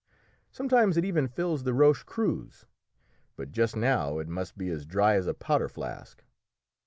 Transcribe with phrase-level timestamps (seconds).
[0.51, 2.65] Sometimes it even fills the Roche Creuse,
[3.35, 6.23] but just now it must be as dry as a powder flask."